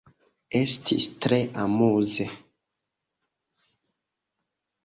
[0.59, 2.27] Estis tre amuze!